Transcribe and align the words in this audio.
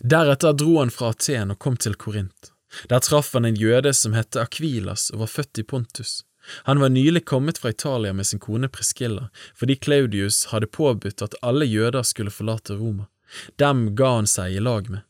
Deretter 0.00 0.52
dro 0.52 0.78
han 0.78 0.90
fra 0.94 1.10
Aten 1.14 1.50
og 1.54 1.58
kom 1.58 1.76
til 1.76 1.96
Korint. 1.98 2.52
Der 2.88 3.00
traff 3.00 3.32
han 3.32 3.48
en 3.48 3.56
jøde 3.56 3.94
som 3.96 4.14
het 4.14 4.36
Akvilas 4.36 5.08
og 5.14 5.24
var 5.24 5.32
født 5.32 5.58
i 5.58 5.64
Pontus. 5.64 6.22
Han 6.64 6.80
var 6.80 6.88
nylig 6.88 7.24
kommet 7.24 7.58
fra 7.58 7.70
Italia 7.70 8.12
med 8.12 8.26
sin 8.26 8.40
kone 8.40 8.68
Priscilla, 8.68 9.28
fordi 9.54 9.76
Claudius 9.76 10.46
hadde 10.52 10.66
påbudt 10.66 11.22
at 11.22 11.36
alle 11.42 11.66
jøder 11.66 12.02
skulle 12.02 12.32
forlate 12.32 12.76
Roma. 12.78 13.08
Dem 13.56 13.94
ga 13.96 14.14
han 14.14 14.26
seg 14.30 14.56
i 14.56 14.62
lag 14.62 14.88
med. 14.90 15.04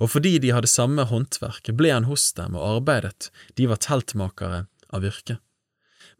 Og 0.00 0.10
fordi 0.12 0.38
de 0.38 0.52
hadde 0.54 0.70
samme 0.70 1.04
håndverk, 1.08 1.70
ble 1.76 1.92
han 1.92 2.08
hos 2.08 2.32
dem 2.36 2.56
og 2.56 2.80
arbeidet, 2.80 3.30
de 3.56 3.68
var 3.68 3.80
teltmakere 3.80 4.64
av 4.92 5.04
yrke. 5.04 5.38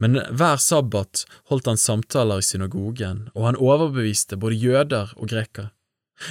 Men 0.00 0.16
hver 0.16 0.60
sabbat 0.60 1.26
holdt 1.50 1.68
han 1.68 1.80
samtaler 1.80 2.40
i 2.40 2.46
synagogen, 2.46 3.28
og 3.34 3.50
han 3.50 3.60
overbeviste 3.60 4.38
både 4.40 4.60
jøder 4.60 5.12
og 5.16 5.32
grekere. 5.32 5.72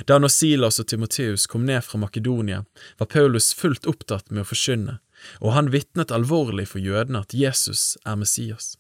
Da 0.06 0.20
når 0.20 0.34
Silas 0.34 0.80
og 0.82 0.88
Timoteus 0.88 1.48
kom 1.50 1.66
ned 1.66 1.84
fra 1.86 2.00
Makedonia, 2.02 2.64
var 2.98 3.10
Paulus 3.10 3.54
fullt 3.58 3.88
opptatt 3.90 4.30
med 4.30 4.44
å 4.44 4.50
forkynne, 4.52 5.00
og 5.42 5.56
han 5.56 5.72
vitnet 5.74 6.14
alvorlig 6.14 6.68
for 6.74 6.84
jødene 6.84 7.24
at 7.26 7.34
Jesus 7.34 7.96
er 8.06 8.20
Messias. 8.20 8.76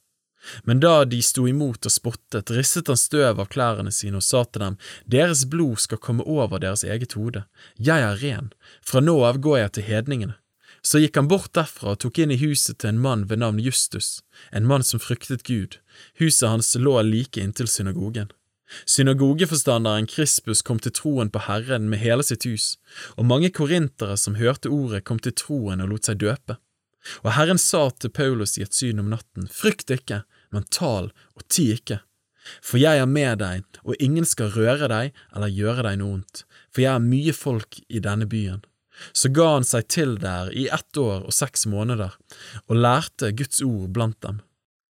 Men 0.63 0.79
da 0.79 1.03
de 1.05 1.19
sto 1.21 1.47
imot 1.47 1.85
og 1.85 1.91
spottet, 1.91 2.51
risset 2.55 2.87
han 2.87 2.99
støv 2.99 3.41
av 3.43 3.49
klærne 3.51 3.91
sine 3.91 4.21
og 4.21 4.23
sa 4.23 4.45
til 4.45 4.63
dem, 4.63 4.77
Deres 5.05 5.43
blod 5.51 5.81
skal 5.83 5.99
komme 5.99 6.23
over 6.23 6.61
deres 6.63 6.85
eget 6.85 7.17
hode, 7.19 7.43
jeg 7.75 8.05
er 8.05 8.21
ren, 8.23 8.53
fra 8.81 9.03
nå 9.03 9.17
av 9.27 9.41
går 9.43 9.59
jeg 9.65 9.73
til 9.77 9.89
hedningene. 9.89 10.37
Så 10.81 11.01
gikk 11.03 11.17
han 11.19 11.27
bort 11.27 11.51
derfra 11.57 11.91
og 11.91 11.99
tok 11.99 12.21
inn 12.23 12.31
i 12.31 12.39
huset 12.39 12.77
til 12.79 12.93
en 12.93 13.01
mann 13.03 13.25
ved 13.27 13.41
navn 13.41 13.59
Justus, 13.59 14.21
en 14.55 14.67
mann 14.67 14.85
som 14.87 15.01
fryktet 15.03 15.43
Gud, 15.43 15.75
huset 16.21 16.47
hans 16.47 16.71
lå 16.79 16.95
like 17.03 17.41
inntil 17.41 17.67
synagogen. 17.67 18.31
Synagogeforstanderen 18.85 20.07
Krispus 20.09 20.61
kom 20.65 20.79
til 20.81 20.93
troen 20.95 21.31
på 21.33 21.41
Herren 21.47 21.89
med 21.89 22.01
hele 22.03 22.25
sitt 22.25 22.45
hus, 22.45 22.75
og 23.17 23.27
mange 23.29 23.51
korintere 23.53 24.17
som 24.17 24.37
hørte 24.39 24.71
ordet 24.73 25.05
kom 25.09 25.21
til 25.21 25.35
troen 25.37 25.81
og 25.83 25.93
lot 25.93 26.09
seg 26.09 26.21
døpe. 26.21 26.59
Og 27.23 27.33
Herren 27.37 27.61
sa 27.61 27.87
til 27.95 28.11
Paulus 28.13 28.57
i 28.59 28.65
et 28.65 28.75
syn 28.75 28.99
om 29.01 29.09
natten, 29.13 29.47
frykt 29.47 29.91
ikke, 29.93 30.23
men 30.53 30.67
tal 30.73 31.11
og 31.37 31.45
ti 31.47 31.71
ikke. 31.77 32.01
For 32.65 32.81
jeg 32.81 33.01
er 33.01 33.09
med 33.09 33.39
deg, 33.41 33.65
og 33.83 33.99
ingen 34.01 34.25
skal 34.25 34.51
røre 34.55 34.89
deg 34.91 35.13
eller 35.35 35.53
gjøre 35.53 35.85
deg 35.85 35.99
noe 36.01 36.19
ondt, 36.19 36.43
for 36.73 36.83
jeg 36.83 36.93
er 36.95 37.05
mye 37.05 37.35
folk 37.35 37.79
i 37.87 38.01
denne 38.03 38.27
byen. 38.29 38.63
Så 39.15 39.31
ga 39.31 39.53
han 39.53 39.67
seg 39.67 39.87
til 39.91 40.17
der 40.19 40.51
i 40.51 40.67
ett 40.67 40.99
år 40.99 41.23
og 41.29 41.35
seks 41.35 41.65
måneder, 41.71 42.17
og 42.67 42.79
lærte 42.83 43.31
Guds 43.31 43.61
ord 43.63 43.89
blant 43.95 44.19
dem. 44.25 44.41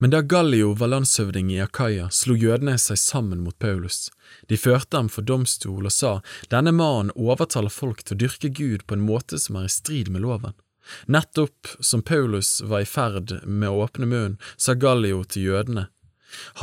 Men 0.02 0.10
da 0.10 0.22
Gallio 0.22 0.74
var 0.74 0.88
landshøvding 0.88 1.52
i 1.54 1.60
Akaya, 1.62 2.08
slo 2.10 2.34
jødene 2.34 2.74
seg 2.82 2.98
sammen 2.98 3.44
mot 3.46 3.54
Paulus. 3.62 4.08
De 4.50 4.58
førte 4.58 4.98
ham 4.98 5.12
for 5.14 5.22
domstol 5.22 5.86
og 5.86 5.94
sa, 5.94 6.14
denne 6.50 6.74
mannen 6.74 7.14
overtaler 7.14 7.70
folk 7.70 8.02
til 8.02 8.18
å 8.18 8.22
dyrke 8.24 8.50
Gud 8.50 8.88
på 8.90 8.98
en 8.98 9.06
måte 9.06 9.38
som 9.38 9.60
er 9.60 9.68
i 9.70 9.74
strid 9.76 10.10
med 10.10 10.26
loven. 10.26 10.58
Nettopp 11.06 11.76
som 11.86 12.02
Paulus 12.02 12.64
var 12.66 12.82
i 12.82 12.90
ferd 12.90 13.36
med 13.46 13.70
å 13.70 13.84
åpne 13.86 14.10
munnen, 14.10 14.40
sa 14.58 14.74
Gallio 14.74 15.22
til 15.22 15.52
jødene, 15.52 15.86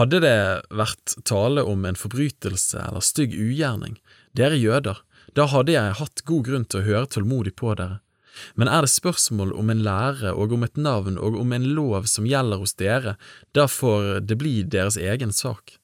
hadde 0.00 0.19
det 0.27 0.39
vært 0.75 1.14
tale 1.22 1.62
om 1.62 1.86
en 1.86 2.03
forbrytelse 2.03 2.89
eller 2.89 3.06
stygg 3.06 3.39
ugjerning, 3.39 4.00
dere 4.34 4.59
jøder, 4.59 4.98
da 5.39 5.47
hadde 5.55 5.78
jeg 5.78 5.98
hatt 6.03 6.27
god 6.27 6.47
grunn 6.50 6.66
til 6.66 6.83
å 6.83 6.89
høre 6.91 7.14
tålmodig 7.14 7.55
på 7.55 7.78
dere. 7.78 8.00
Men 8.55 8.69
er 8.69 8.84
det 8.84 8.92
spørsmål 8.92 9.53
om 9.58 9.70
en 9.70 9.83
lære 9.84 10.33
og 10.34 10.53
om 10.56 10.67
et 10.67 10.77
navn 10.77 11.19
og 11.19 11.39
om 11.41 11.53
en 11.53 11.69
lov 11.77 12.08
som 12.11 12.27
gjelder 12.28 12.62
hos 12.62 12.75
dere, 12.78 13.17
da 13.53 13.69
får 13.69 14.20
det 14.27 14.39
bli 14.41 14.62
deres 14.62 14.97
egen 14.97 15.33
sak. 15.33 15.78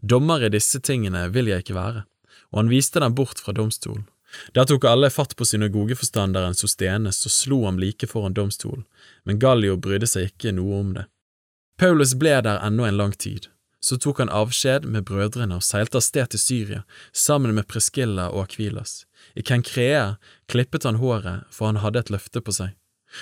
Dommer 0.00 0.44
i 0.44 0.52
disse 0.52 0.80
tingene 0.80 1.26
vil 1.34 1.50
jeg 1.50 1.64
ikke 1.64 1.78
være. 1.78 2.04
Og 2.52 2.62
han 2.62 2.70
viste 2.72 3.00
dem 3.02 3.14
bort 3.14 3.42
fra 3.42 3.52
domstolen. 3.52 4.06
Der 4.52 4.66
tok 4.68 4.84
alle 4.84 5.10
fatt 5.10 5.34
på 5.36 5.46
synagogeforstanderen 5.48 6.56
Sostenes 6.56 7.22
og 7.24 7.32
slo 7.32 7.62
ham 7.64 7.78
like 7.80 8.06
foran 8.06 8.36
domstolen, 8.36 8.84
men 9.24 9.40
Gallio 9.40 9.78
brydde 9.80 10.08
seg 10.08 10.32
ikke 10.32 10.52
noe 10.52 10.80
om 10.82 10.90
det. 10.96 11.06
Paulus 11.80 12.14
ble 12.18 12.34
der 12.44 12.60
ennå 12.66 12.84
en 12.84 12.98
lang 13.00 13.14
tid. 13.16 13.48
Så 13.80 13.96
tok 13.96 14.18
han 14.18 14.32
avskjed 14.34 14.86
med 14.90 15.06
brødrene 15.06 15.60
og 15.60 15.64
seilte 15.66 16.00
av 16.00 16.04
sted 16.06 16.32
til 16.32 16.42
Syria, 16.42 16.80
sammen 17.12 17.54
med 17.54 17.68
Preskilla 17.70 18.28
og 18.32 18.48
Akvilas. 18.48 19.04
I 19.38 19.42
Kenkrea 19.42 20.16
klippet 20.50 20.86
han 20.88 20.98
håret, 20.98 21.46
for 21.50 21.70
han 21.70 21.82
hadde 21.84 22.02
et 22.02 22.10
løfte 22.10 22.42
på 22.42 22.54
seg. 22.54 22.74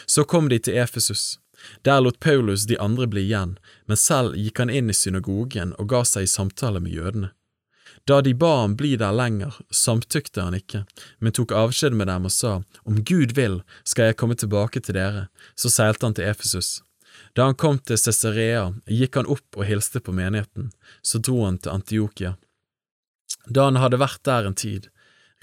Så 0.06 0.24
kom 0.24 0.48
de 0.48 0.58
til 0.58 0.78
Efesus. 0.80 1.38
Der 1.84 2.00
lot 2.00 2.20
Paulus 2.20 2.66
de 2.66 2.78
andre 2.80 3.06
bli 3.06 3.22
igjen, 3.28 3.56
men 3.86 3.96
selv 3.96 4.36
gikk 4.36 4.60
han 4.60 4.72
inn 4.72 4.90
i 4.92 4.96
synagogen 4.96 5.72
og 5.80 5.88
ga 5.92 6.02
seg 6.04 6.26
i 6.26 6.30
samtale 6.30 6.82
med 6.84 6.92
jødene. 6.92 7.32
Da 8.06 8.20
de 8.22 8.34
ba 8.38 8.52
ham 8.60 8.76
bli 8.78 8.94
der 9.00 9.14
lenger, 9.16 9.56
samtykte 9.74 10.44
han 10.44 10.54
ikke, 10.54 10.84
men 11.18 11.34
tok 11.34 11.52
avskjed 11.52 11.96
med 11.96 12.06
dem 12.06 12.28
og 12.28 12.32
sa, 12.32 12.60
Om 12.84 13.02
Gud 13.02 13.34
vil, 13.34 13.62
skal 13.84 14.10
jeg 14.10 14.16
komme 14.20 14.36
tilbake 14.38 14.80
til 14.80 14.94
dere. 14.94 15.26
Så 15.56 15.72
seilte 15.72 16.06
han 16.06 16.14
til 16.14 16.28
Efesus. 16.28 16.82
Da 17.34 17.48
han 17.48 17.54
kom 17.54 17.78
til 17.78 17.98
Cesarea, 18.00 18.70
gikk 18.86 19.18
han 19.20 19.30
opp 19.30 19.58
og 19.58 19.68
hilste 19.68 20.00
på 20.00 20.14
menigheten, 20.16 20.70
så 21.02 21.18
dro 21.18 21.44
han 21.44 21.58
til 21.58 21.74
Antiokia. 21.74 22.34
Da 23.46 23.68
han 23.68 23.80
hadde 23.80 24.00
vært 24.02 24.22
der 24.26 24.48
en 24.48 24.58
tid, 24.58 24.88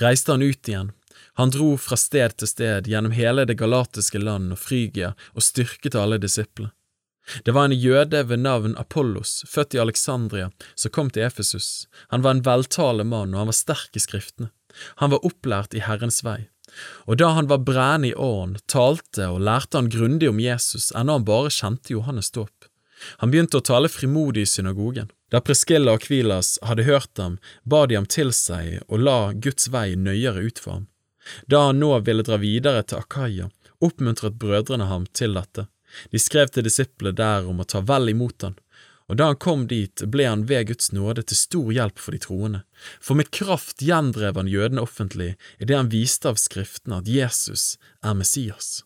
reiste 0.01 0.34
han 0.34 0.44
ut 0.44 0.69
igjen. 0.69 0.91
Han 1.39 1.53
dro 1.53 1.73
fra 1.78 1.97
sted 1.97 2.38
til 2.38 2.50
sted 2.50 2.88
gjennom 2.89 3.13
hele 3.16 3.45
det 3.50 3.59
galatiske 3.61 4.19
land 4.22 4.53
og 4.53 4.61
Frygia 4.61 5.13
og 5.34 5.45
styrket 5.45 5.97
alle 5.97 6.19
disiplene. 6.22 6.73
Det 7.45 7.53
var 7.56 7.69
en 7.69 7.79
jøde 7.79 8.19
ved 8.28 8.41
navn 8.44 8.73
Apollos, 8.78 9.45
født 9.47 9.78
i 9.78 9.79
Alexandria, 9.79 10.50
som 10.75 10.91
kom 10.91 11.09
til 11.09 11.23
Efesus. 11.23 11.88
Han 12.11 12.22
var 12.22 12.35
en 12.35 12.44
veltalende 12.44 13.07
mann, 13.07 13.31
og 13.31 13.40
han 13.40 13.51
var 13.51 13.55
sterk 13.55 13.95
i 13.95 14.03
skriftene. 14.03 14.50
Han 15.00 15.13
var 15.13 15.23
opplært 15.23 15.78
i 15.78 15.84
Herrens 15.85 16.19
vei. 16.25 16.50
Og 17.06 17.17
da 17.22 17.31
han 17.38 17.50
var 17.51 17.63
brennende 17.67 18.11
i 18.11 18.16
åren, 18.16 18.57
talte 18.66 19.28
og 19.29 19.41
lærte 19.45 19.78
han 19.79 19.91
grundig 19.94 20.29
om 20.29 20.39
Jesus, 20.41 20.91
ennå 20.95 21.19
han 21.19 21.28
bare 21.28 21.51
kjente 21.53 21.94
Johannes 21.94 22.31
dåp. 22.31 22.69
Han 23.19 23.34
begynte 23.34 23.59
å 23.59 23.66
tale 23.66 23.91
frimodig 23.91 24.45
i 24.45 24.50
synagogen. 24.50 25.11
Da 25.31 25.41
Preskilla 25.41 25.95
og 25.97 26.06
Kvilas 26.06 26.56
hadde 26.63 26.85
hørt 26.88 27.19
ham, 27.19 27.39
ba 27.63 27.85
de 27.89 27.97
ham 27.97 28.07
til 28.07 28.31
seg 28.35 28.79
og 28.88 29.03
la 29.03 29.17
Guds 29.34 29.69
vei 29.73 29.95
nøyere 30.00 30.45
ut 30.47 30.61
for 30.61 30.78
ham. 30.78 30.88
Da 31.47 31.67
han 31.67 31.79
nå 31.81 31.91
ville 32.07 32.25
dra 32.25 32.38
videre 32.39 32.84
til 32.84 33.01
Akaya, 33.01 33.50
oppmuntret 33.84 34.38
brødrene 34.40 34.88
ham 34.90 35.07
til 35.11 35.35
dette. 35.40 35.67
De 36.11 36.19
skrev 36.19 36.50
til 36.51 36.66
disiplene 36.66 37.16
der 37.17 37.47
om 37.50 37.61
å 37.61 37.67
ta 37.69 37.84
vel 37.85 38.11
imot 38.13 38.45
han, 38.47 38.55
og 39.13 39.19
da 39.19 39.28
han 39.29 39.38
kom 39.38 39.68
dit, 39.69 40.01
ble 40.09 40.25
han 40.25 40.47
ved 40.50 40.72
Guds 40.72 40.90
nåde 40.90 41.22
til 41.29 41.38
stor 41.38 41.68
hjelp 41.75 42.00
for 42.01 42.16
de 42.16 42.22
troende, 42.24 42.62
for 42.97 43.19
med 43.19 43.29
kraft 43.29 43.84
gjendrev 43.85 44.40
han 44.40 44.50
jødene 44.50 44.81
offentlig 44.81 45.35
idet 45.59 45.78
han 45.78 45.91
viste 45.94 46.31
av 46.31 46.41
Skriftene 46.41 46.97
at 47.03 47.12
Jesus 47.12 47.75
er 48.02 48.18
Messias. 48.18 48.79